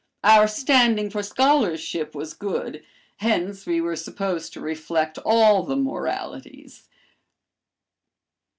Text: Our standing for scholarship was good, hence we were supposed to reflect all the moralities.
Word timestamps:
Our 0.23 0.47
standing 0.47 1.11
for 1.11 1.21
scholarship 1.21 2.15
was 2.15 2.33
good, 2.33 2.83
hence 3.17 3.67
we 3.67 3.79
were 3.81 3.95
supposed 3.95 4.51
to 4.53 4.59
reflect 4.59 5.19
all 5.23 5.61
the 5.61 5.75
moralities. 5.75 6.89